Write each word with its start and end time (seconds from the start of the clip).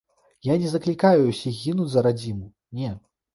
Я 0.47 0.53
не 0.61 0.69
заклікаю 0.71 1.19
ўсіх 1.27 1.59
гінуць 1.67 1.87
за 1.97 2.05
радзіму, 2.09 2.49
не. 2.81 2.91